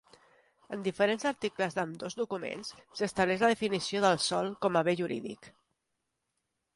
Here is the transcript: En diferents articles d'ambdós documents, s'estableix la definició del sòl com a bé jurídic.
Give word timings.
En 0.75 0.83
diferents 0.85 1.25
articles 1.31 1.75
d'ambdós 1.79 2.15
documents, 2.21 2.71
s'estableix 3.01 3.43
la 3.45 3.51
definició 3.51 4.01
del 4.07 4.17
sòl 4.29 4.49
com 4.67 4.81
a 4.81 4.83
bé 4.89 4.97
jurídic. 5.03 5.51